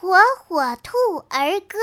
[0.00, 0.14] 火
[0.46, 0.96] 火兔
[1.28, 1.76] 儿歌。